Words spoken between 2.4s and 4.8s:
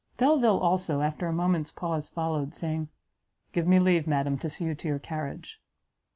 saying, "Give me leave, madam, to see you